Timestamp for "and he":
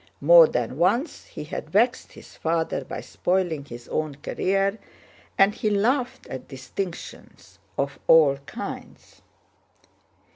5.37-5.69